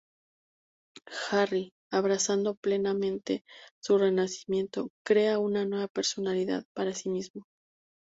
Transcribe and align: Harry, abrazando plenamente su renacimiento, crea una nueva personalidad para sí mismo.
Harry, 1.29 1.73
abrazando 1.91 2.55
plenamente 2.55 3.43
su 3.83 3.99
renacimiento, 3.99 4.89
crea 5.05 5.37
una 5.37 5.63
nueva 5.65 5.89
personalidad 5.89 6.65
para 6.75 6.93
sí 6.95 7.07
mismo. 7.09 7.43